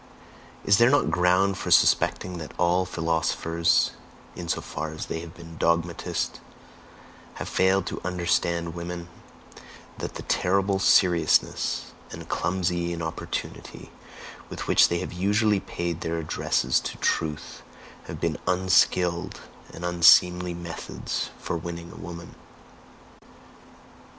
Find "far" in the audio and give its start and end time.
4.59-4.89